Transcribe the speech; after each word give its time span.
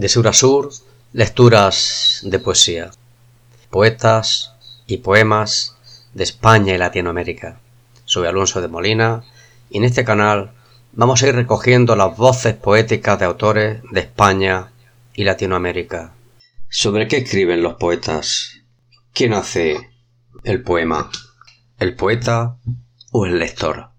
De 0.00 0.08
sur 0.08 0.26
a 0.28 0.32
sur, 0.32 0.70
lecturas 1.12 2.20
de 2.22 2.38
poesía, 2.38 2.90
poetas 3.68 4.54
y 4.86 4.96
poemas 4.96 5.76
de 6.14 6.24
España 6.24 6.74
y 6.74 6.78
Latinoamérica. 6.78 7.60
Soy 8.06 8.26
Alonso 8.26 8.62
de 8.62 8.68
Molina 8.68 9.24
y 9.68 9.76
en 9.76 9.84
este 9.84 10.02
canal 10.02 10.52
vamos 10.92 11.22
a 11.22 11.28
ir 11.28 11.34
recogiendo 11.34 11.96
las 11.96 12.16
voces 12.16 12.54
poéticas 12.54 13.18
de 13.18 13.26
autores 13.26 13.82
de 13.90 14.00
España 14.00 14.72
y 15.12 15.24
Latinoamérica. 15.24 16.14
¿Sobre 16.70 17.06
qué 17.06 17.18
escriben 17.18 17.62
los 17.62 17.74
poetas? 17.74 18.52
¿Quién 19.12 19.34
hace 19.34 19.90
el 20.44 20.62
poema? 20.62 21.10
¿El 21.78 21.94
poeta 21.94 22.56
o 23.12 23.26
el 23.26 23.38
lector? 23.38 23.90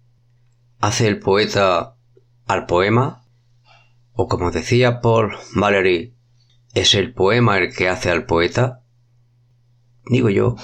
¿Hace 0.79 1.07
el 1.07 1.20
poeta 1.20 1.93
al 2.47 2.65
poema? 2.65 3.20
¿O 4.23 4.27
como 4.27 4.52
decía 4.52 5.02
Paul 5.02 5.35
Valery, 5.55 6.16
¿es 6.75 6.93
el 6.93 7.12
poema 7.12 7.57
el 7.57 7.73
que 7.73 7.89
hace 7.89 8.12
al 8.12 8.27
poeta? 8.27 8.84
Digo 10.05 10.29
yo, 10.29 10.57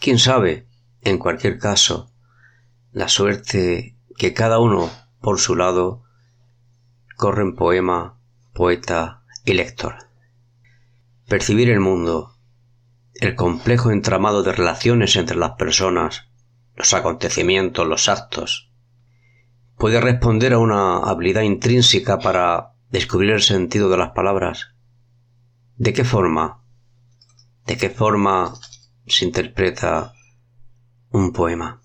quién 0.00 0.18
sabe, 0.18 0.66
en 1.00 1.18
cualquier 1.18 1.58
caso, 1.58 2.12
la 2.90 3.08
suerte 3.08 3.96
que 4.18 4.34
cada 4.34 4.58
uno 4.58 4.90
por 5.20 5.38
su 5.38 5.54
lado 5.54 6.02
corren 7.16 7.54
poema, 7.54 8.18
poeta 8.52 9.22
y 9.44 9.52
lector. 9.52 10.08
Percibir 11.28 11.70
el 11.70 11.78
mundo, 11.78 12.36
el 13.14 13.36
complejo 13.36 13.92
entramado 13.92 14.42
de 14.42 14.50
relaciones 14.50 15.14
entre 15.14 15.36
las 15.36 15.52
personas, 15.52 16.32
los 16.74 16.92
acontecimientos, 16.94 17.86
los 17.86 18.08
actos, 18.08 18.72
puede 19.76 20.00
responder 20.00 20.52
a 20.52 20.58
una 20.58 20.96
habilidad 20.96 21.42
intrínseca 21.42 22.18
para 22.18 22.71
descubrir 22.92 23.30
el 23.30 23.42
sentido 23.42 23.88
de 23.88 23.96
las 23.96 24.10
palabras. 24.10 24.74
¿De 25.76 25.94
qué 25.94 26.04
forma? 26.04 26.62
¿De 27.66 27.78
qué 27.78 27.88
forma 27.88 28.54
se 29.06 29.24
interpreta 29.24 30.12
un 31.10 31.32
poema? 31.32 31.80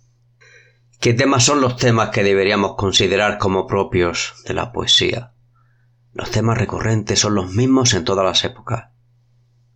¿Qué 0.99 1.13
temas 1.13 1.45
son 1.45 1.61
los 1.61 1.77
temas 1.77 2.09
que 2.09 2.23
deberíamos 2.23 2.75
considerar 2.75 3.37
como 3.37 3.67
propios 3.67 4.43
de 4.45 4.53
la 4.53 4.73
poesía? 4.73 5.33
Los 6.11 6.29
temas 6.29 6.57
recurrentes 6.57 7.19
son 7.19 7.35
los 7.35 7.53
mismos 7.53 7.93
en 7.93 8.03
todas 8.03 8.25
las 8.25 8.43
épocas. 8.43 8.89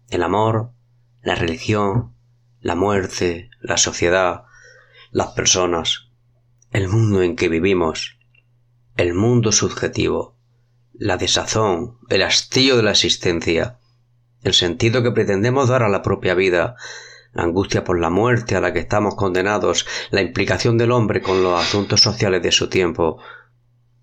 El 0.10 0.24
amor, 0.24 0.74
la 1.22 1.36
religión, 1.36 2.14
la 2.60 2.76
muerte, 2.76 3.50
la 3.62 3.78
sociedad, 3.78 4.44
las 5.12 5.30
personas, 5.30 6.10
el 6.72 6.90
mundo 6.90 7.22
en 7.22 7.38
que 7.38 7.48
vivimos, 7.48 8.20
el 8.98 9.14
mundo 9.14 9.54
subjetivo, 9.54 10.41
la 11.02 11.18
desazón, 11.18 11.98
el 12.10 12.22
hastío 12.22 12.78
de 12.78 12.84
la 12.84 12.92
existencia, 12.92 13.80
el 14.44 14.54
sentido 14.54 15.02
que 15.02 15.10
pretendemos 15.10 15.68
dar 15.68 15.82
a 15.82 15.90
la 15.90 16.04
propia 16.04 16.36
vida, 16.36 16.76
la 17.34 17.42
angustia 17.42 17.84
por 17.84 18.00
la 18.00 18.12
muerte 18.12 18.56
a 18.56 18.62
la 18.62 18.72
que 18.72 18.78
estamos 18.78 19.16
condenados, 19.16 19.88
la 20.12 20.22
implicación 20.22 20.78
del 20.78 20.92
hombre 20.92 21.24
con 21.24 21.42
los 21.42 21.60
asuntos 21.60 22.02
sociales 22.02 22.44
de 22.44 22.52
su 22.52 22.70
tiempo 22.70 23.18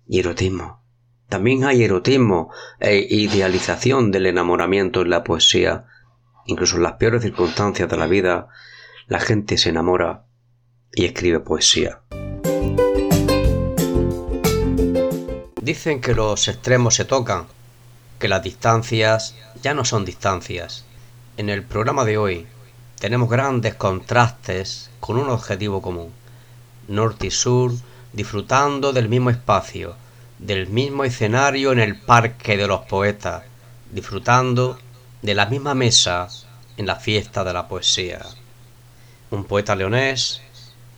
y 0.07 0.19
erotismo. 0.19 0.83
También 1.29 1.63
hay 1.63 1.85
erotismo 1.85 2.51
e 2.81 2.97
idealización 3.09 4.11
del 4.11 4.25
enamoramiento 4.25 5.01
en 5.01 5.11
la 5.11 5.23
poesía. 5.23 5.85
Incluso 6.47 6.75
en 6.75 6.83
las 6.83 6.93
peores 6.93 7.23
circunstancias 7.23 7.87
de 7.87 7.95
la 7.95 8.07
vida, 8.07 8.49
la 9.07 9.21
gente 9.21 9.57
se 9.57 9.69
enamora 9.69 10.25
y 10.91 11.05
escribe 11.05 11.39
poesía. 11.39 12.01
Dicen 15.69 16.01
que 16.01 16.15
los 16.15 16.47
extremos 16.47 16.95
se 16.95 17.05
tocan, 17.05 17.45
que 18.17 18.27
las 18.27 18.41
distancias 18.41 19.35
ya 19.61 19.75
no 19.75 19.85
son 19.85 20.03
distancias. 20.03 20.83
En 21.37 21.47
el 21.47 21.61
programa 21.61 22.05
de 22.05 22.17
hoy 22.17 22.47
tenemos 22.97 23.29
grandes 23.29 23.75
contrastes 23.75 24.89
con 24.99 25.19
un 25.19 25.29
objetivo 25.29 25.79
común. 25.79 26.11
Norte 26.87 27.27
y 27.27 27.29
sur 27.29 27.71
disfrutando 28.13 28.93
del 28.93 29.09
mismo 29.09 29.29
espacio, 29.29 29.95
del 30.39 30.65
mismo 30.65 31.03
escenario 31.03 31.71
en 31.71 31.81
el 31.81 31.95
Parque 32.01 32.57
de 32.57 32.65
los 32.65 32.87
Poetas, 32.87 33.43
disfrutando 33.91 34.79
de 35.21 35.35
la 35.35 35.45
misma 35.45 35.75
mesa 35.75 36.29
en 36.77 36.87
la 36.87 36.95
fiesta 36.95 37.43
de 37.43 37.53
la 37.53 37.67
poesía. 37.67 38.25
Un 39.29 39.43
poeta 39.43 39.75
leonés, 39.75 40.41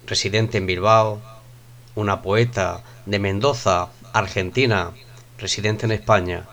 residente 0.08 0.60
en 0.60 0.66
Bilbao, 0.66 1.20
una 1.96 2.22
poeta 2.22 2.81
de 3.06 3.20
Mendoza, 3.20 3.90
Argentina, 4.14 4.92
residente 5.38 5.86
en 5.86 5.92
España, 5.92 6.46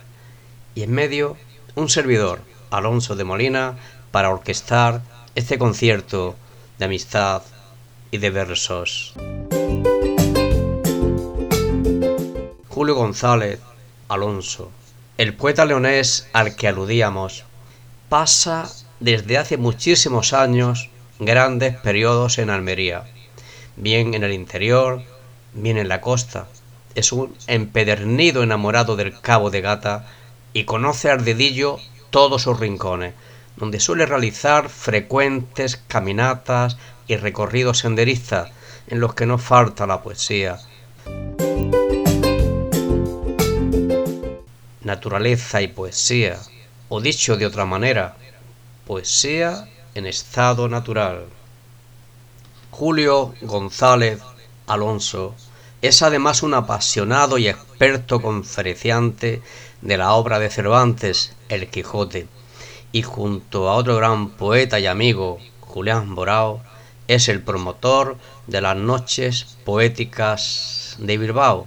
y 0.74 0.82
en 0.82 0.92
medio 0.92 1.36
un 1.74 1.88
servidor, 1.88 2.40
Alonso 2.70 3.16
de 3.16 3.24
Molina, 3.24 3.76
para 4.10 4.30
orquestar 4.30 5.02
este 5.34 5.58
concierto 5.58 6.36
de 6.78 6.84
amistad 6.86 7.42
y 8.10 8.18
de 8.18 8.30
versos. 8.30 9.14
Julio 12.68 12.94
González 12.94 13.60
Alonso, 14.08 14.70
el 15.18 15.34
poeta 15.34 15.64
leonés 15.64 16.28
al 16.32 16.56
que 16.56 16.68
aludíamos, 16.68 17.44
pasa 18.08 18.70
desde 19.00 19.36
hace 19.36 19.56
muchísimos 19.56 20.32
años 20.32 20.90
grandes 21.18 21.76
periodos 21.76 22.38
en 22.38 22.50
Almería, 22.50 23.04
bien 23.76 24.14
en 24.14 24.24
el 24.24 24.32
interior, 24.32 25.02
bien 25.54 25.76
en 25.76 25.88
la 25.88 26.00
costa. 26.00 26.46
Es 26.98 27.12
un 27.12 27.32
empedernido 27.46 28.42
enamorado 28.42 28.96
del 28.96 29.20
Cabo 29.20 29.50
de 29.50 29.60
Gata 29.60 30.04
y 30.52 30.64
conoce 30.64 31.08
al 31.08 31.24
dedillo 31.24 31.78
todos 32.10 32.42
sus 32.42 32.58
rincones, 32.58 33.14
donde 33.56 33.78
suele 33.78 34.04
realizar 34.04 34.68
frecuentes 34.68 35.76
caminatas 35.76 36.76
y 37.06 37.14
recorridos 37.14 37.78
senderistas 37.78 38.50
en 38.88 38.98
los 38.98 39.14
que 39.14 39.26
no 39.26 39.38
falta 39.38 39.86
la 39.86 40.02
poesía. 40.02 40.58
Naturaleza 44.82 45.62
y 45.62 45.68
poesía, 45.68 46.40
o 46.88 47.00
dicho 47.00 47.36
de 47.36 47.46
otra 47.46 47.64
manera, 47.64 48.16
poesía 48.88 49.68
en 49.94 50.04
estado 50.04 50.68
natural. 50.68 51.26
Julio 52.72 53.36
González 53.42 54.20
Alonso 54.66 55.36
es 55.82 56.02
además 56.02 56.42
un 56.42 56.54
apasionado 56.54 57.38
y 57.38 57.48
experto 57.48 58.20
conferenciante 58.20 59.42
de 59.80 59.96
la 59.96 60.12
obra 60.12 60.38
de 60.38 60.50
Cervantes, 60.50 61.34
El 61.48 61.68
Quijote 61.68 62.26
y 62.90 63.02
junto 63.02 63.68
a 63.68 63.74
otro 63.74 63.96
gran 63.96 64.30
poeta 64.30 64.80
y 64.80 64.86
amigo, 64.86 65.38
Julián 65.60 66.14
Borao, 66.14 66.62
es 67.06 67.28
el 67.28 67.42
promotor 67.42 68.16
de 68.46 68.60
las 68.60 68.76
noches 68.76 69.56
poéticas 69.64 70.96
de 70.98 71.18
Bilbao 71.18 71.66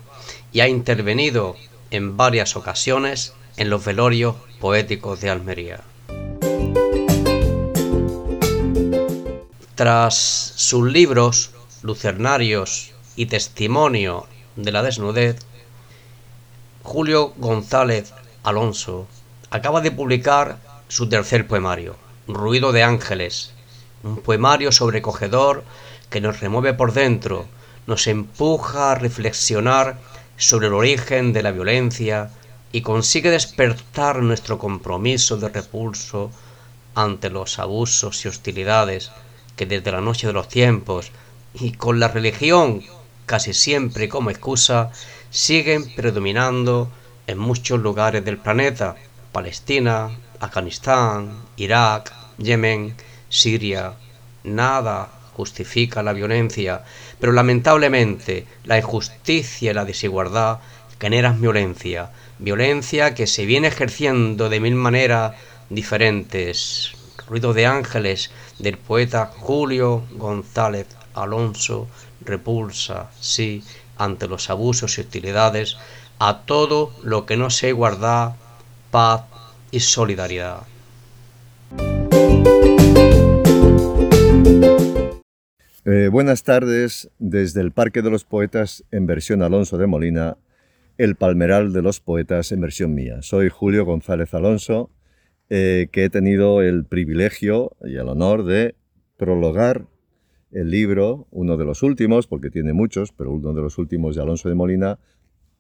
y 0.52 0.60
ha 0.60 0.68
intervenido 0.68 1.56
en 1.92 2.18
varias 2.18 2.56
ocasiones 2.56 3.34
en 3.58 3.70
los 3.70 3.84
velorios 3.86 4.36
poéticos 4.60 5.22
de 5.22 5.30
Almería. 5.30 5.82
Tras 9.76 10.54
sus 10.56 10.92
libros 10.92 11.52
Lucernarios 11.82 12.92
y 13.22 13.28
Testimonio 13.28 14.26
de 14.56 14.72
la 14.72 14.82
Desnudez, 14.82 15.38
Julio 16.82 17.34
González 17.38 18.16
Alonso 18.42 19.08
acaba 19.52 19.80
de 19.82 19.92
publicar 19.92 20.58
su 20.88 21.08
tercer 21.08 21.46
poemario, 21.46 21.98
Ruido 22.28 22.72
de 22.72 22.82
Ángeles, 22.82 23.52
un 24.02 24.18
poemario 24.18 24.72
sobrecogedor 24.72 25.64
que 26.10 26.20
nos 26.20 26.40
remueve 26.40 26.74
por 26.74 26.94
dentro, 26.94 27.46
nos 27.86 28.08
empuja 28.08 28.92
a 28.92 28.96
reflexionar 28.96 30.00
sobre 30.38 30.66
el 30.66 30.74
origen 30.74 31.32
de 31.32 31.44
la 31.44 31.52
violencia 31.52 32.32
y 32.72 32.82
consigue 32.82 33.30
despertar 33.30 34.24
nuestro 34.24 34.58
compromiso 34.58 35.38
de 35.38 35.50
repulso 35.50 36.32
ante 36.96 37.30
los 37.30 37.60
abusos 37.60 38.26
y 38.26 38.30
hostilidades 38.30 39.12
que 39.56 39.68
desde 39.68 39.92
la 39.92 40.02
noche 40.02 40.26
de 40.26 40.34
los 40.34 40.48
tiempos 40.48 41.12
y 41.54 41.74
con 41.74 42.00
la 42.00 42.08
religión 42.08 42.82
casi 43.32 43.54
siempre 43.54 44.10
como 44.10 44.30
excusa 44.30 44.92
siguen 45.30 45.90
predominando 45.96 46.92
en 47.28 47.38
muchos 47.38 47.80
lugares 47.80 48.26
del 48.26 48.38
planeta, 48.38 48.98
Palestina, 49.32 50.10
Afganistán, 50.42 51.32
Irak, 51.56 52.12
Yemen, 52.40 52.94
Siria, 53.30 53.94
nada 54.44 55.08
justifica 55.34 56.04
la 56.04 56.12
violencia, 56.12 56.84
pero 57.22 57.32
lamentablemente 57.32 58.48
la 58.66 58.78
injusticia 58.78 59.72
y 59.72 59.76
la 59.76 59.86
desigualdad 59.86 60.60
generan 61.00 61.40
violencia, 61.40 62.12
violencia 62.38 63.16
que 63.16 63.28
se 63.28 63.46
viene 63.46 63.70
ejerciendo 63.70 64.50
de 64.50 64.60
mil 64.60 64.76
maneras 64.76 65.36
diferentes. 65.70 66.92
Ruido 67.30 67.54
de 67.54 67.66
ángeles 67.66 68.30
del 68.60 68.78
poeta 68.78 69.32
Julio 69.38 70.04
González 70.12 70.88
Alonso 71.14 71.88
repulsa, 72.24 73.12
sí, 73.20 73.64
ante 73.98 74.28
los 74.28 74.50
abusos 74.50 74.98
y 74.98 75.02
hostilidades, 75.02 75.78
a 76.20 76.42
todo 76.46 76.94
lo 77.04 77.26
que 77.26 77.38
no 77.38 77.50
se 77.50 77.72
guarda 77.72 78.36
paz 78.92 79.24
y 79.72 79.80
solidaridad. 79.80 80.64
Eh, 85.84 86.10
buenas 86.12 86.44
tardes 86.44 87.10
desde 87.18 87.62
el 87.62 87.72
Parque 87.72 88.04
de 88.04 88.12
los 88.12 88.24
Poetas 88.24 88.84
en 88.92 89.08
versión 89.08 89.42
Alonso 89.42 89.80
de 89.80 89.88
Molina, 89.88 90.38
el 91.00 91.16
Palmeral 91.16 91.74
de 91.74 91.82
los 91.82 92.00
Poetas 92.00 92.52
en 92.52 92.62
versión 92.62 92.94
mía. 92.94 93.24
Soy 93.24 93.50
Julio 93.50 93.84
González 93.84 94.34
Alonso, 94.36 94.92
eh, 95.50 95.88
que 95.92 96.06
he 96.06 96.10
tenido 96.12 96.62
el 96.62 96.86
privilegio 96.86 97.76
y 97.84 97.96
el 97.96 98.08
honor 98.10 98.46
de 98.46 98.76
prologar 99.18 99.86
el 100.52 100.70
libro, 100.70 101.28
uno 101.32 101.58
de 101.58 101.66
los 101.66 101.84
últimos, 101.84 102.28
porque 102.28 102.50
tiene 102.50 102.74
muchos, 102.74 103.12
pero 103.12 103.32
uno 103.32 103.54
de 103.54 103.62
los 103.62 103.78
últimos 103.78 104.16
de 104.16 104.22
Alonso 104.22 104.50
de 104.50 104.56
Molina, 104.56 105.00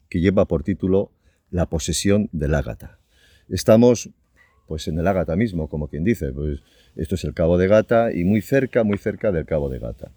que 0.09 0.19
lleva 0.19 0.45
por 0.45 0.63
título 0.63 1.11
La 1.49 1.67
posesión 1.67 2.29
del 2.31 2.55
Ágata. 2.55 2.99
Estamos 3.47 4.09
pues 4.67 4.87
en 4.87 4.97
el 4.99 5.07
Ágata 5.07 5.35
mismo, 5.35 5.67
como 5.67 5.87
quien 5.87 6.03
dice, 6.03 6.31
pues 6.31 6.61
esto 6.95 7.15
es 7.15 7.23
el 7.25 7.33
Cabo 7.33 7.57
de 7.57 7.67
Gata 7.67 8.13
y 8.13 8.23
muy 8.23 8.41
cerca, 8.41 8.83
muy 8.83 8.97
cerca 8.97 9.31
del 9.31 9.45
Cabo 9.45 9.69
de 9.69 9.79
Gata. 9.79 10.11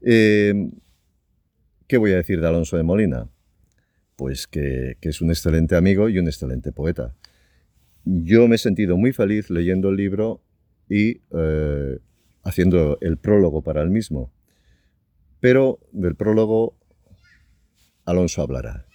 Eh, 0.00 0.70
¿Qué 1.88 1.96
voy 1.96 2.12
a 2.12 2.16
decir 2.16 2.40
de 2.40 2.46
Alonso 2.46 2.76
de 2.76 2.82
Molina? 2.82 3.28
Pues 4.14 4.46
que, 4.46 4.96
es 5.00 5.20
un 5.20 5.30
excelente 5.30 5.74
amigo 5.74 6.08
y 6.08 6.18
un 6.18 6.26
excelente 6.26 6.70
poeta. 6.70 7.14
Yo 8.04 8.46
me 8.46 8.56
he 8.56 8.58
sentido 8.58 8.96
muy 8.96 9.12
feliz 9.12 9.50
leyendo 9.50 9.88
el 9.88 9.96
libro 9.96 10.42
y 10.88 11.20
eh, 11.32 11.98
haciendo 12.42 12.98
el 13.00 13.18
prólogo 13.18 13.62
para 13.62 13.82
el 13.82 13.90
mismo. 13.90 14.32
Pero 15.40 15.78
del 15.92 16.16
prólogo 16.16 16.76
Alonso 18.04 18.42
hablará. 18.42 18.86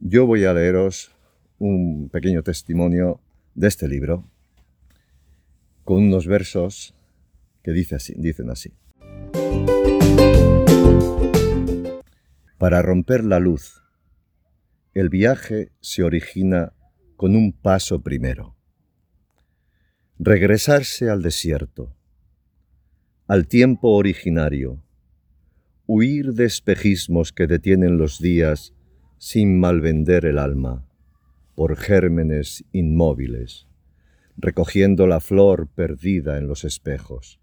Yo 0.00 0.26
voy 0.26 0.44
a 0.44 0.54
leeros 0.54 1.14
un 1.58 2.08
pequeño 2.10 2.42
testimonio 2.42 3.20
de 3.54 3.68
este 3.68 3.86
libro 3.86 4.24
con 5.84 5.98
unos 5.98 6.26
versos 6.26 6.94
que 7.62 7.72
dice 7.72 7.96
así, 7.96 8.14
dicen 8.16 8.50
así. 8.50 8.72
Para 12.58 12.80
romper 12.82 13.24
la 13.24 13.40
luz, 13.40 13.82
el 14.94 15.08
viaje 15.08 15.72
se 15.80 16.02
origina 16.02 16.72
con 17.16 17.36
un 17.36 17.52
paso 17.52 18.02
primero. 18.02 18.56
Regresarse 20.18 21.10
al 21.10 21.22
desierto, 21.22 21.94
al 23.32 23.48
tiempo 23.48 23.92
originario, 23.92 24.84
huir 25.86 26.34
de 26.34 26.44
espejismos 26.44 27.32
que 27.32 27.46
detienen 27.46 27.96
los 27.96 28.18
días 28.18 28.74
sin 29.16 29.58
malvender 29.58 30.26
el 30.26 30.36
alma, 30.36 30.86
por 31.54 31.76
gérmenes 31.76 32.62
inmóviles 32.72 33.66
recogiendo 34.36 35.06
la 35.06 35.18
flor 35.18 35.66
perdida 35.68 36.36
en 36.36 36.46
los 36.46 36.64
espejos. 36.64 37.40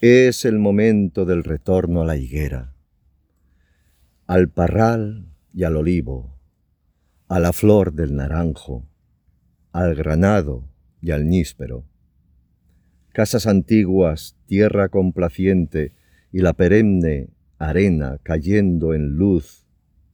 Es 0.00 0.44
el 0.44 0.58
momento 0.58 1.26
del 1.26 1.44
retorno 1.44 2.02
a 2.02 2.04
la 2.04 2.16
higuera, 2.16 2.74
al 4.26 4.48
parral 4.48 5.28
y 5.54 5.62
al 5.62 5.76
olivo, 5.76 6.40
a 7.28 7.38
la 7.38 7.52
flor 7.52 7.92
del 7.92 8.16
naranjo, 8.16 8.88
al 9.70 9.94
granado 9.94 10.68
y 11.00 11.12
al 11.12 11.28
níspero. 11.28 11.84
Casas 13.16 13.46
antiguas, 13.46 14.36
tierra 14.44 14.90
complaciente 14.90 15.92
y 16.32 16.40
la 16.40 16.52
perenne 16.52 17.30
arena 17.56 18.18
cayendo 18.22 18.92
en 18.92 19.16
luz 19.16 19.64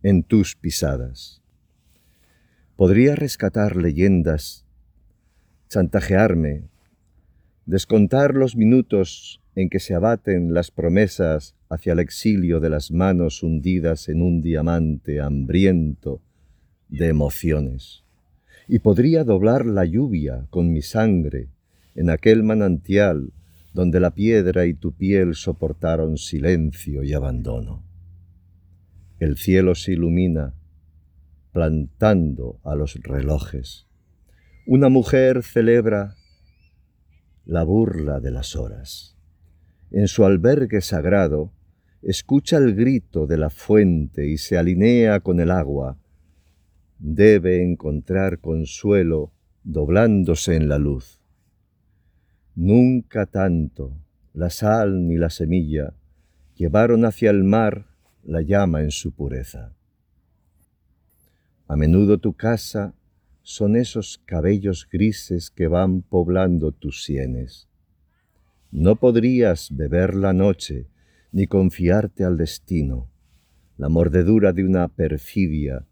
en 0.04 0.22
tus 0.22 0.54
pisadas. 0.54 1.42
Podría 2.76 3.16
rescatar 3.16 3.74
leyendas 3.74 4.64
chantajearme, 5.68 6.68
descontar 7.66 8.34
los 8.34 8.54
minutos 8.54 9.42
en 9.56 9.68
que 9.68 9.80
se 9.80 9.94
abaten 9.94 10.54
las 10.54 10.70
promesas 10.70 11.56
hacia 11.68 11.94
el 11.94 11.98
exilio 11.98 12.60
de 12.60 12.70
las 12.70 12.92
manos 12.92 13.42
hundidas 13.42 14.08
en 14.08 14.22
un 14.22 14.42
diamante 14.42 15.20
hambriento 15.20 16.20
de 16.88 17.08
emociones. 17.08 18.04
Y 18.68 18.78
podría 18.78 19.24
doblar 19.24 19.66
la 19.66 19.86
lluvia 19.86 20.46
con 20.50 20.72
mi 20.72 20.82
sangre 20.82 21.48
en 21.94 22.10
aquel 22.10 22.42
manantial 22.42 23.32
donde 23.74 24.00
la 24.00 24.10
piedra 24.10 24.66
y 24.66 24.74
tu 24.74 24.92
piel 24.92 25.34
soportaron 25.34 26.18
silencio 26.18 27.02
y 27.02 27.12
abandono. 27.14 27.84
El 29.18 29.36
cielo 29.36 29.74
se 29.74 29.92
ilumina 29.92 30.54
plantando 31.52 32.60
a 32.64 32.74
los 32.74 32.94
relojes 33.02 33.86
una 34.64 34.88
mujer 34.88 35.42
celebra 35.42 36.14
la 37.44 37.64
burla 37.64 38.20
de 38.20 38.30
las 38.30 38.54
horas. 38.54 39.16
En 39.90 40.06
su 40.06 40.24
albergue 40.24 40.80
sagrado 40.80 41.52
escucha 42.00 42.58
el 42.58 42.76
grito 42.76 43.26
de 43.26 43.38
la 43.38 43.50
fuente 43.50 44.28
y 44.28 44.38
se 44.38 44.56
alinea 44.56 45.18
con 45.18 45.40
el 45.40 45.50
agua. 45.50 45.98
Debe 47.00 47.64
encontrar 47.64 48.38
consuelo 48.38 49.32
doblándose 49.64 50.54
en 50.54 50.68
la 50.68 50.78
luz. 50.78 51.20
Nunca 52.54 53.26
tanto 53.26 53.96
la 54.34 54.50
sal 54.50 55.06
ni 55.06 55.16
la 55.16 55.30
semilla 55.30 55.94
llevaron 56.54 57.04
hacia 57.04 57.30
el 57.30 57.44
mar 57.44 57.86
la 58.22 58.42
llama 58.42 58.82
en 58.82 58.90
su 58.90 59.12
pureza. 59.12 59.74
A 61.66 61.76
menudo 61.76 62.18
tu 62.18 62.34
casa 62.34 62.94
son 63.42 63.76
esos 63.76 64.20
cabellos 64.24 64.88
grises 64.90 65.50
que 65.50 65.66
van 65.66 66.02
poblando 66.02 66.72
tus 66.72 67.04
sienes. 67.04 67.68
No 68.70 68.96
podrías 68.96 69.74
beber 69.74 70.14
la 70.14 70.32
noche 70.32 70.88
ni 71.32 71.46
confiarte 71.46 72.24
al 72.24 72.36
destino, 72.36 73.10
la 73.78 73.88
mordedura 73.88 74.52
de 74.52 74.64
una 74.64 74.88
perfidia, 74.88 75.86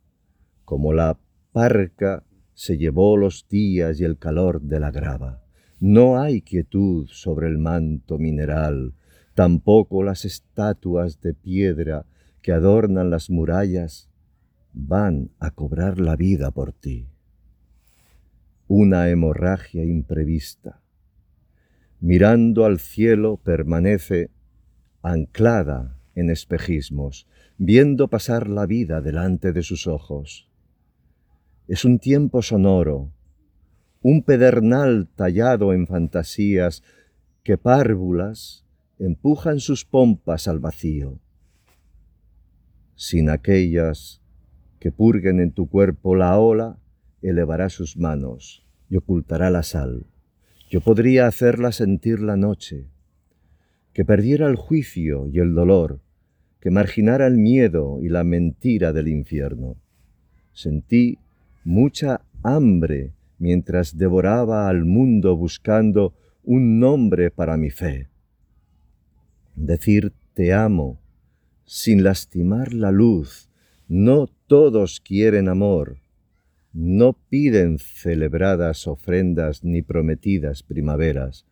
como 0.65 0.93
la 0.93 1.19
parca 1.53 2.25
se 2.53 2.77
llevó 2.77 3.17
los 3.17 3.49
días 3.49 3.99
y 4.01 4.05
el 4.05 4.19
calor 4.19 4.61
de 4.61 4.79
la 4.81 4.91
grava. 4.91 5.40
No 5.81 6.21
hay 6.21 6.43
quietud 6.43 7.09
sobre 7.09 7.49
el 7.49 7.59
manto 7.59 8.19
mineral, 8.19 8.95
tampoco 9.35 10.03
las 10.03 10.25
estatuas 10.25 11.21
de 11.21 11.35
piedra 11.35 12.07
que 12.43 12.53
adornan 12.53 13.11
las 13.11 13.31
murallas 13.31 14.09
van 14.73 15.31
a 15.41 15.51
cobrar 15.51 15.99
la 15.99 16.15
vida 16.15 16.53
por 16.53 16.73
ti 16.73 17.09
una 18.71 19.09
hemorragia 19.09 19.85
imprevista. 19.85 20.81
Mirando 21.99 22.65
al 22.65 22.79
cielo 22.79 23.37
permanece 23.37 24.31
anclada 25.03 25.99
en 26.15 26.31
espejismos, 26.31 27.27
viendo 27.59 28.07
pasar 28.07 28.49
la 28.49 28.67
vida 28.67 29.01
delante 29.01 29.53
de 29.53 29.65
sus 29.65 29.89
ojos. 29.89 30.49
Es 31.67 31.85
un 31.85 31.99
tiempo 31.99 32.43
sonoro, 32.43 33.11
un 34.03 34.23
pedernal 34.23 35.09
tallado 35.15 35.75
en 35.75 35.87
fantasías 35.87 36.83
que 37.43 37.59
párvulas 37.59 38.65
empujan 38.99 39.61
sus 39.61 39.85
pompas 39.85 40.49
al 40.49 40.59
vacío. 40.59 41.19
Sin 42.95 43.29
aquellas 43.29 44.23
que 44.79 44.91
purguen 44.91 45.41
en 45.41 45.53
tu 45.53 45.69
cuerpo 45.69 46.15
la 46.15 46.39
ola, 46.39 46.79
elevará 47.21 47.69
sus 47.69 47.99
manos 47.99 48.65
y 48.89 48.97
ocultará 48.97 49.51
la 49.51 49.63
sal. 49.63 50.07
Yo 50.71 50.81
podría 50.81 51.27
hacerla 51.27 51.73
sentir 51.73 52.21
la 52.21 52.37
noche, 52.37 52.87
que 53.93 54.05
perdiera 54.05 54.47
el 54.49 54.57
juicio 54.57 55.27
y 55.29 55.41
el 55.41 55.55
dolor, 55.55 56.01
que 56.61 56.71
marginara 56.71 57.27
el 57.27 57.37
miedo 57.37 57.99
y 58.01 58.09
la 58.09 58.25
mentira 58.25 58.93
del 58.93 59.09
infierno. 59.09 59.77
Sentí 60.53 61.19
mucha 61.65 62.23
hambre 62.43 63.13
mientras 63.41 63.97
devoraba 63.97 64.69
al 64.69 64.85
mundo 64.85 65.35
buscando 65.35 66.15
un 66.45 66.79
nombre 66.79 67.31
para 67.33 67.57
mi 67.57 67.71
fe. 67.71 68.09
Decir 69.57 70.13
te 70.35 70.53
amo 70.53 71.01
sin 71.65 72.05
lastimar 72.05 72.73
la 72.73 72.93
luz, 72.93 73.51
no 73.89 74.29
todos 74.47 75.01
quieren 75.01 75.49
amor, 75.49 75.99
no 76.73 77.15
piden 77.29 77.79
celebradas 77.79 78.87
ofrendas 78.87 79.65
ni 79.65 79.83
prometidas 79.83 80.63
primaveras. 80.63 81.47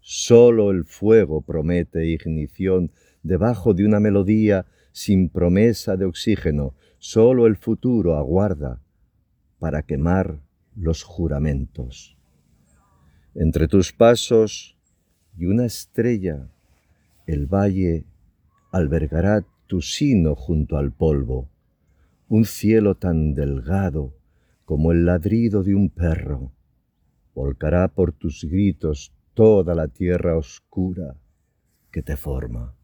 Solo 0.00 0.70
el 0.70 0.84
fuego 0.84 1.40
promete 1.40 2.06
ignición 2.06 2.92
debajo 3.22 3.74
de 3.74 3.84
una 3.84 3.98
melodía 3.98 4.66
sin 4.92 5.28
promesa 5.28 5.96
de 5.96 6.04
oxígeno. 6.04 6.74
Solo 6.98 7.46
el 7.46 7.56
futuro 7.56 8.16
aguarda 8.16 8.82
para 9.58 9.82
quemar 9.82 10.40
los 10.76 11.02
juramentos. 11.02 12.16
Entre 13.34 13.68
tus 13.68 13.92
pasos 13.92 14.76
y 15.36 15.46
una 15.46 15.66
estrella, 15.66 16.48
el 17.26 17.46
valle 17.46 18.04
albergará 18.72 19.44
tu 19.66 19.80
sino 19.82 20.34
junto 20.34 20.76
al 20.76 20.92
polvo, 20.92 21.48
un 22.28 22.44
cielo 22.44 22.96
tan 22.96 23.34
delgado 23.34 24.14
como 24.64 24.92
el 24.92 25.04
ladrido 25.04 25.62
de 25.62 25.74
un 25.74 25.90
perro. 25.90 26.52
volcará 27.34 27.88
por 27.88 28.12
tus 28.12 28.44
gritos 28.44 29.12
toda 29.34 29.74
la 29.74 29.88
tierra 29.88 30.36
oscura 30.36 31.16
que 31.90 32.02
te 32.02 32.16
forma. 32.16 32.74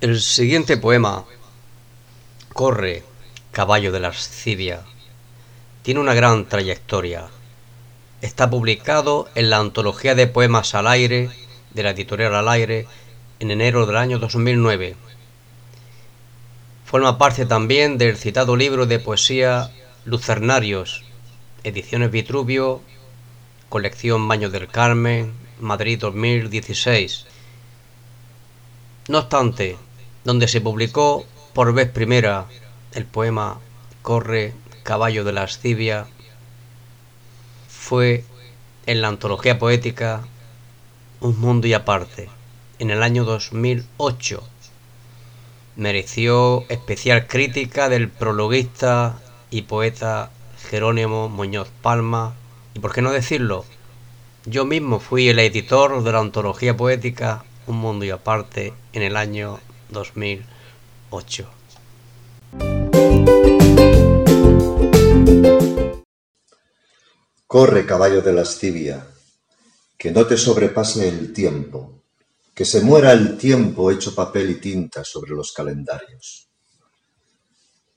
El 0.00 0.18
siguiente 0.18 0.76
poema, 0.76 1.24
Corre, 2.52 3.02
caballo 3.50 3.92
de 3.92 4.00
la 4.00 4.08
lascivia, 4.08 4.82
tiene 5.82 6.00
una 6.00 6.12
gran 6.12 6.44
trayectoria. 6.44 7.28
Está 8.20 8.50
publicado 8.50 9.28
en 9.34 9.48
la 9.48 9.56
antología 9.56 10.14
de 10.14 10.26
poemas 10.26 10.74
al 10.74 10.86
aire 10.86 11.30
de 11.72 11.82
la 11.82 11.90
editorial 11.90 12.34
Al 12.34 12.50
Aire 12.50 12.86
en 13.40 13.50
enero 13.50 13.86
del 13.86 13.96
año 13.96 14.18
2009. 14.18 14.96
Forma 16.84 17.16
parte 17.16 17.46
también 17.46 17.96
del 17.96 18.18
citado 18.18 18.54
libro 18.54 18.84
de 18.84 18.98
poesía 18.98 19.70
Lucernarios, 20.04 21.04
Ediciones 21.64 22.10
Vitruvio, 22.10 22.82
colección 23.70 24.28
Baño 24.28 24.50
del 24.50 24.68
Carmen, 24.68 25.32
Madrid 25.58 25.98
2016. 25.98 27.24
No 29.08 29.20
obstante, 29.20 29.78
donde 30.24 30.48
se 30.48 30.60
publicó 30.60 31.24
por 31.54 31.74
vez 31.74 31.90
primera 31.90 32.46
el 32.92 33.04
poema 33.04 33.58
Corre, 34.00 34.54
caballo 34.82 35.22
de 35.24 35.32
la 35.32 35.42
lascivia, 35.42 36.06
fue 37.68 38.24
en 38.86 39.02
la 39.02 39.08
antología 39.08 39.58
poética 39.58 40.24
Un 41.20 41.38
mundo 41.38 41.66
y 41.66 41.74
aparte, 41.74 42.28
en 42.78 42.90
el 42.90 43.02
año 43.02 43.24
2008. 43.24 44.42
Mereció 45.76 46.64
especial 46.68 47.26
crítica 47.26 47.88
del 47.88 48.08
prologuista 48.08 49.20
y 49.50 49.62
poeta 49.62 50.30
Jerónimo 50.70 51.28
Muñoz 51.28 51.68
Palma, 51.82 52.34
y 52.74 52.80
por 52.80 52.92
qué 52.92 53.02
no 53.02 53.12
decirlo, 53.12 53.64
yo 54.46 54.64
mismo 54.64 54.98
fui 55.00 55.28
el 55.28 55.38
editor 55.38 56.02
de 56.02 56.12
la 56.12 56.18
antología 56.18 56.76
poética 56.76 57.44
Un 57.66 57.76
mundo 57.76 58.04
y 58.04 58.10
aparte 58.10 58.72
en 58.92 59.02
el 59.02 59.16
año 59.16 59.60
2008. 59.90 60.61
Corre, 67.46 67.84
caballo 67.84 68.22
de 68.22 68.32
lascivia, 68.32 69.06
que 69.98 70.10
no 70.10 70.26
te 70.26 70.38
sobrepase 70.38 71.06
el 71.06 71.34
tiempo, 71.34 72.02
que 72.54 72.64
se 72.64 72.80
muera 72.80 73.12
el 73.12 73.36
tiempo 73.36 73.90
hecho 73.90 74.14
papel 74.14 74.52
y 74.52 74.54
tinta 74.54 75.04
sobre 75.04 75.32
los 75.32 75.52
calendarios. 75.52 76.48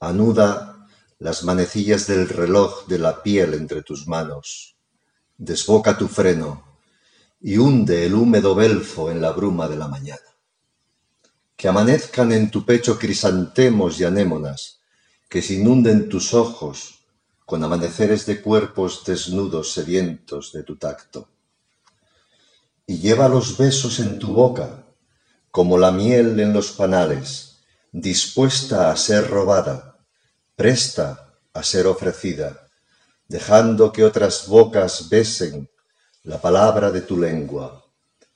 Anuda 0.02 0.86
las 1.20 1.46
manecillas 1.46 2.08
del 2.08 2.28
reloj 2.28 2.86
de 2.88 3.00
la 3.00 3.24
piel 3.24 3.54
entre 3.54 3.82
tus 3.82 4.08
manos, 4.08 4.76
desboca 5.38 5.98
tu 5.98 6.10
freno 6.10 6.80
y 7.40 7.58
hunde 7.58 8.06
el 8.06 8.14
húmedo 8.14 8.56
belfo 8.56 9.10
en 9.10 9.22
la 9.22 9.32
bruma 9.32 9.70
de 9.70 9.78
la 9.78 9.88
mañana. 9.88 10.35
Que 11.66 11.70
amanezcan 11.70 12.32
en 12.32 12.52
tu 12.52 12.64
pecho 12.64 13.00
crisantemos 13.00 14.00
y 14.00 14.04
anémonas, 14.04 14.82
que 15.28 15.42
se 15.42 15.56
inunden 15.56 16.10
tus 16.10 16.36
ojos 16.36 17.00
con 17.44 17.64
amaneceres 17.64 18.28
de 18.28 18.40
cuerpos 18.40 19.04
desnudos 19.04 19.74
sedientos 19.74 20.52
de 20.54 20.62
tu 20.62 20.76
tacto. 20.76 21.28
Y 22.86 23.00
lleva 23.00 23.28
los 23.28 23.58
besos 23.58 24.00
en 24.00 24.20
tu 24.20 24.32
boca, 24.32 24.84
como 25.50 25.80
la 25.80 25.92
miel 25.92 26.40
en 26.40 26.54
los 26.54 26.72
panales, 26.72 27.62
dispuesta 27.92 28.92
a 28.92 28.96
ser 28.96 29.28
robada, 29.28 29.98
presta 30.56 31.34
a 31.52 31.64
ser 31.64 31.88
ofrecida, 31.88 32.68
dejando 33.28 33.92
que 33.92 34.04
otras 34.04 34.46
bocas 34.48 35.10
besen 35.10 35.68
la 36.22 36.40
palabra 36.40 36.92
de 36.92 37.02
tu 37.02 37.18
lengua, 37.20 37.84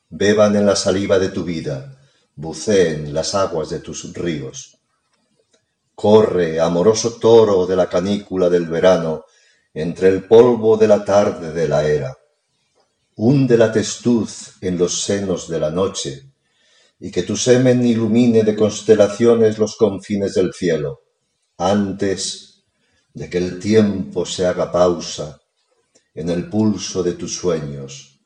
beban 0.10 0.56
en 0.56 0.66
la 0.66 0.76
saliva 0.76 1.20
de 1.20 1.30
tu 1.30 1.44
vida, 1.44 1.96
buceen 2.40 3.14
las 3.14 3.36
aguas 3.36 3.70
de 3.70 3.80
tus 3.80 4.14
ríos. 4.14 4.78
Corre, 5.94 6.62
amoroso 6.62 7.18
toro 7.20 7.68
de 7.68 7.76
la 7.76 7.90
canícula 7.90 8.50
del 8.50 8.66
verano, 8.66 9.26
entre 9.74 10.08
el 10.08 10.24
polvo 10.24 10.78
de 10.78 10.88
la 10.88 11.04
tarde 11.04 11.52
de 11.52 11.68
la 11.68 11.86
era. 11.86 12.18
Hunde 13.18 13.58
la 13.58 13.70
testuz 13.74 14.54
en 14.62 14.78
los 14.78 15.02
senos 15.02 15.50
de 15.50 15.60
la 15.60 15.70
noche, 15.70 16.32
y 17.02 17.12
que 17.12 17.24
tu 17.24 17.36
semen 17.36 17.86
ilumine 17.86 18.44
de 18.44 18.56
constelaciones 18.56 19.58
los 19.58 19.76
confines 19.76 20.34
del 20.34 20.54
cielo, 20.54 21.02
antes 21.58 22.64
de 23.14 23.30
que 23.30 23.38
el 23.38 23.60
tiempo 23.60 24.26
se 24.26 24.46
haga 24.46 24.72
pausa 24.72 25.42
en 26.14 26.30
el 26.30 26.50
pulso 26.50 27.04
de 27.04 27.14
tus 27.14 27.36
sueños, 27.36 28.22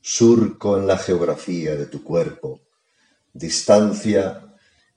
surco 0.00 0.78
en 0.78 0.86
la 0.86 0.98
geografía 0.98 1.74
de 1.74 1.86
tu 1.86 2.04
cuerpo, 2.04 2.65
distancia 3.38 4.42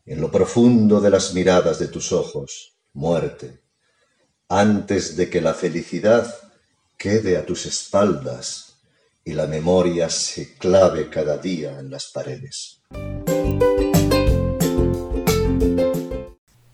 en 0.06 0.22
lo 0.22 0.32
profundo 0.32 1.02
de 1.02 1.10
las 1.10 1.34
miradas 1.34 1.80
de 1.80 1.88
tus 1.88 2.12
ojos, 2.12 2.74
muerte, 2.94 3.62
antes 4.48 5.16
de 5.16 5.30
que 5.30 5.42
la 5.42 5.54
felicidad 5.54 6.34
quede 6.98 7.38
a 7.38 7.46
tus 7.46 7.66
espaldas 7.66 8.80
y 9.24 9.34
la 9.34 9.46
memoria 9.46 10.10
se 10.10 10.56
clave 10.56 11.10
cada 11.10 11.38
día 11.38 11.80
en 11.80 11.92
las 11.92 12.08
paredes. 12.08 12.82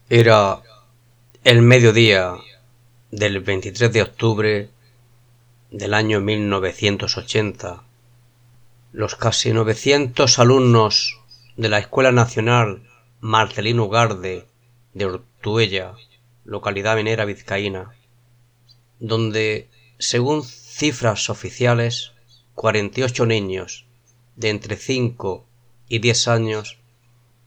Era 0.10 0.62
el 1.44 1.62
mediodía 1.62 2.36
del 3.12 3.40
23 3.42 3.92
de 3.92 4.02
octubre 4.02 4.70
del 5.72 5.94
año 5.94 6.22
1980. 6.22 7.84
Los 8.94 9.16
casi 9.16 9.52
900 9.52 10.40
alumnos 10.40 11.20
de 11.58 11.70
la 11.70 11.80
Escuela 11.80 12.12
Nacional 12.12 12.84
Marcelino 13.22 13.88
Garde 13.88 14.46
de 14.94 15.06
Ortuella, 15.06 15.94
localidad 16.44 16.98
minera 16.98 17.24
vizcaína, 17.24 17.96
donde, 19.00 19.70
según 19.98 20.44
cifras 20.44 21.30
oficiales, 21.30 22.12
48 22.56 23.26
niños 23.26 23.86
de 24.36 24.50
entre 24.50 24.76
5 24.76 25.46
y 25.88 26.00
10 26.00 26.28
años 26.28 26.80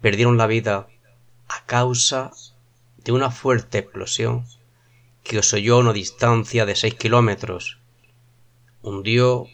perdieron 0.01 0.39
la 0.39 0.47
vida 0.47 0.89
a 1.49 1.67
causa 1.67 2.31
de 2.97 3.13
una 3.13 3.31
fuerte 3.31 3.79
explosión 3.79 4.47
que 5.23 5.39
os 5.39 5.53
oyó 5.53 5.77
a 5.77 5.81
una 5.81 5.93
distancia 5.93 6.65
de 6.65 6.77
6 6.77 6.95
kilómetros. 6.95 7.79
Hundió 8.81 9.47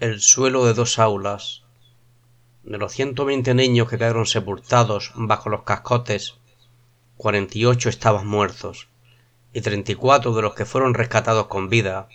el 0.00 0.20
suelo 0.20 0.64
de 0.66 0.74
dos 0.74 0.98
aulas 0.98 1.64
de 2.68 2.76
los 2.76 2.92
120 2.92 3.54
niños 3.54 3.88
que 3.88 3.96
quedaron 3.96 4.26
sepultados 4.26 5.12
bajo 5.14 5.48
los 5.48 5.62
cascotes, 5.62 6.34
48 7.16 7.88
estaban 7.88 8.26
muertos 8.26 8.88
y 9.54 9.62
34 9.62 10.34
de 10.34 10.42
los 10.42 10.54
que 10.54 10.66
fueron 10.66 10.92
rescatados 10.92 11.46
con 11.46 11.70
vida 11.70 12.08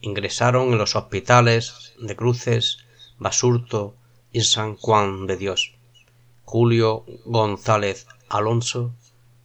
ingresaron 0.00 0.72
en 0.72 0.78
los 0.78 0.96
hospitales 0.96 1.94
de 1.98 2.14
Cruces, 2.14 2.84
Basurto 3.18 3.96
y 4.32 4.42
San 4.42 4.76
Juan 4.76 5.26
de 5.26 5.38
Dios. 5.38 5.74
Julio 6.44 7.06
González 7.24 8.06
Alonso 8.28 8.94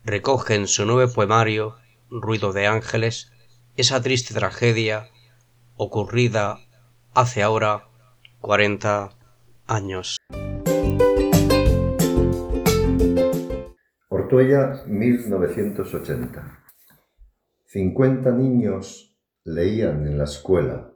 recoge 0.04 0.56
en 0.56 0.68
su 0.68 0.86
nuevo 0.86 1.14
poemario 1.14 1.78
Ruido 2.10 2.52
de 2.52 2.68
Ángeles 2.68 3.32
esa 3.78 4.02
triste 4.02 4.34
tragedia 4.34 5.10
ocurrida 5.78 6.60
hace 7.14 7.42
ahora 7.42 7.88
40 8.42 9.16
años. 9.72 10.18
Ortuella, 14.10 14.84
1980. 14.86 16.60
Cincuenta 17.66 18.32
niños 18.32 19.18
leían 19.46 20.06
en 20.06 20.18
la 20.18 20.26
escuela 20.26 20.92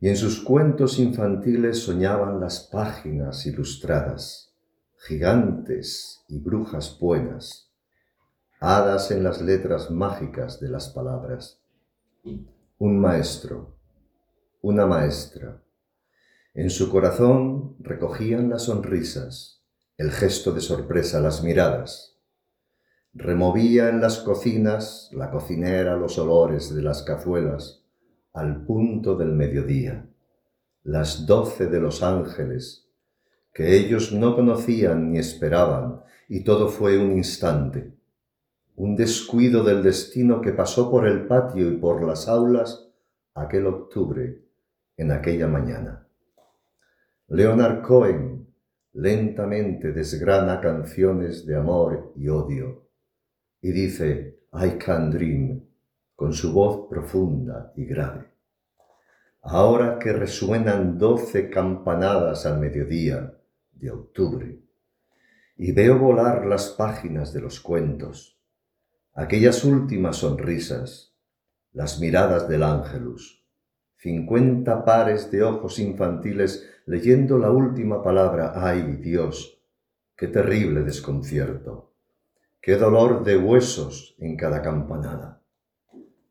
y 0.00 0.08
en 0.08 0.16
sus 0.16 0.42
cuentos 0.42 0.98
infantiles 0.98 1.82
soñaban 1.82 2.40
las 2.40 2.68
páginas 2.70 3.46
ilustradas, 3.46 4.54
gigantes 4.98 6.24
y 6.28 6.38
brujas 6.38 6.98
buenas, 7.00 7.70
hadas 8.60 9.10
en 9.10 9.24
las 9.24 9.40
letras 9.40 9.90
mágicas 9.90 10.60
de 10.60 10.68
las 10.68 10.90
palabras. 10.90 11.58
Un 12.78 13.00
maestro, 13.00 13.76
una 14.62 14.86
maestra, 14.86 15.62
en 16.54 16.68
su 16.68 16.90
corazón 16.90 17.76
recogían 17.78 18.50
las 18.50 18.64
sonrisas, 18.64 19.62
el 19.96 20.10
gesto 20.10 20.52
de 20.52 20.60
sorpresa, 20.60 21.20
las 21.20 21.44
miradas. 21.44 22.18
Removía 23.14 23.88
en 23.88 24.00
las 24.00 24.18
cocinas 24.18 25.10
la 25.12 25.30
cocinera 25.30 25.96
los 25.96 26.18
olores 26.18 26.74
de 26.74 26.82
las 26.82 27.02
cazuelas 27.02 27.84
al 28.32 28.64
punto 28.64 29.16
del 29.16 29.32
mediodía, 29.32 30.08
las 30.82 31.26
doce 31.26 31.66
de 31.66 31.80
los 31.80 32.02
ángeles, 32.02 32.88
que 33.52 33.76
ellos 33.76 34.12
no 34.12 34.34
conocían 34.34 35.12
ni 35.12 35.18
esperaban, 35.18 36.02
y 36.28 36.42
todo 36.42 36.68
fue 36.68 36.98
un 36.98 37.12
instante, 37.12 37.92
un 38.74 38.96
descuido 38.96 39.62
del 39.62 39.82
destino 39.82 40.40
que 40.40 40.52
pasó 40.52 40.90
por 40.90 41.06
el 41.06 41.26
patio 41.26 41.70
y 41.70 41.76
por 41.76 42.02
las 42.02 42.26
aulas 42.26 42.88
aquel 43.34 43.66
octubre, 43.66 44.42
en 44.96 45.12
aquella 45.12 45.46
mañana. 45.46 46.09
Leonard 47.32 47.82
Cohen 47.82 48.52
lentamente 48.92 49.92
desgrana 49.92 50.60
canciones 50.60 51.46
de 51.46 51.54
amor 51.54 52.12
y 52.16 52.26
odio 52.26 52.88
y 53.62 53.70
dice 53.70 54.40
I 54.52 54.70
can 54.84 55.12
dream 55.12 55.62
con 56.16 56.32
su 56.32 56.52
voz 56.52 56.88
profunda 56.90 57.72
y 57.76 57.84
grave. 57.84 58.32
Ahora 59.42 60.00
que 60.00 60.12
resuenan 60.12 60.98
doce 60.98 61.50
campanadas 61.50 62.46
al 62.46 62.58
mediodía 62.58 63.38
de 63.74 63.92
octubre 63.92 64.58
y 65.56 65.70
veo 65.70 66.00
volar 66.00 66.46
las 66.46 66.70
páginas 66.70 67.32
de 67.32 67.42
los 67.42 67.60
cuentos, 67.60 68.40
aquellas 69.14 69.62
últimas 69.62 70.16
sonrisas, 70.16 71.14
las 71.70 72.00
miradas 72.00 72.48
del 72.48 72.64
ángelus, 72.64 73.39
cincuenta 74.00 74.82
pares 74.82 75.30
de 75.30 75.42
ojos 75.42 75.78
infantiles 75.78 76.66
leyendo 76.86 77.36
la 77.36 77.50
última 77.50 78.02
palabra, 78.02 78.52
ay 78.56 78.96
Dios, 78.96 79.62
qué 80.16 80.26
terrible 80.26 80.80
desconcierto, 80.82 81.92
qué 82.62 82.76
dolor 82.76 83.22
de 83.24 83.36
huesos 83.36 84.16
en 84.18 84.38
cada 84.38 84.62
campanada. 84.62 85.42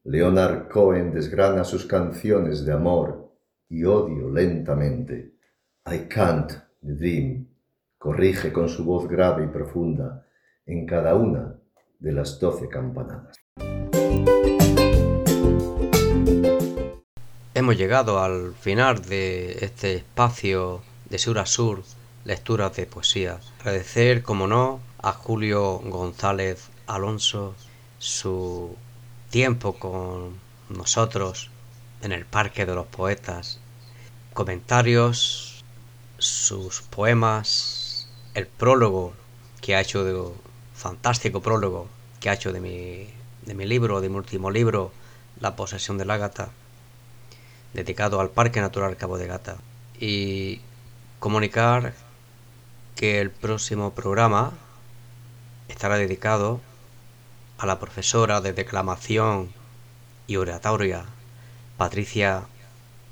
Leonard 0.03 0.67
Cohen 0.67 1.13
desgrana 1.13 1.63
sus 1.63 1.85
canciones 1.85 2.65
de 2.65 2.73
amor 2.73 3.31
y 3.69 3.83
odio 3.83 4.31
lentamente. 4.31 5.35
I 5.85 6.07
can't 6.09 6.51
dream, 6.81 7.47
corrige 7.99 8.51
con 8.51 8.67
su 8.67 8.83
voz 8.83 9.07
grave 9.07 9.43
y 9.43 9.47
profunda 9.47 10.25
en 10.65 10.87
cada 10.87 11.13
una 11.13 11.55
de 11.99 12.11
las 12.13 12.39
doce 12.39 12.67
campanadas. 12.67 13.37
Hemos 17.59 17.75
llegado 17.75 18.23
al 18.23 18.55
final 18.55 19.01
de 19.01 19.65
este 19.65 19.93
espacio 19.95 20.81
de 21.09 21.19
sur 21.19 21.39
a 21.39 21.45
sur, 21.45 21.83
lecturas 22.23 22.73
de 22.77 22.85
poesía. 22.85 23.41
Agradecer, 23.59 24.23
como 24.23 24.47
no, 24.47 24.79
a 25.01 25.11
Julio 25.11 25.79
González 25.79 26.69
Alonso 26.87 27.55
su 27.97 28.77
tiempo 29.29 29.77
con 29.77 30.39
nosotros 30.69 31.49
en 32.01 32.13
el 32.13 32.25
Parque 32.25 32.65
de 32.65 32.75
los 32.75 32.87
Poetas, 32.87 33.59
comentarios, 34.33 35.61
sus 36.17 36.81
poemas, 36.83 38.07
el 38.35 38.47
prólogo 38.47 39.11
que 39.59 39.75
ha 39.75 39.81
hecho 39.81 40.05
de 40.05 40.17
fantástico 40.73 41.41
prólogo 41.41 41.89
que 42.21 42.29
ha 42.29 42.35
hecho 42.35 42.53
de 42.53 42.61
mi, 42.61 43.09
de 43.45 43.53
mi 43.53 43.65
libro, 43.65 43.99
de 43.99 44.07
mi 44.07 44.15
último 44.15 44.49
libro, 44.49 44.93
La 45.41 45.57
posesión 45.57 45.97
del 45.97 46.11
Ágata 46.11 46.51
dedicado 47.73 48.19
al 48.19 48.29
Parque 48.29 48.61
Natural 48.61 48.97
Cabo 48.97 49.17
de 49.17 49.27
Gata. 49.27 49.57
Y 49.99 50.61
comunicar 51.19 51.93
que 52.95 53.19
el 53.19 53.31
próximo 53.31 53.93
programa 53.93 54.53
estará 55.67 55.97
dedicado 55.97 56.61
a 57.57 57.65
la 57.65 57.79
profesora 57.79 58.41
de 58.41 58.53
declamación 58.53 59.51
y 60.27 60.37
oratoria 60.37 61.05
Patricia 61.77 62.43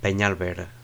Peñalver 0.01 0.76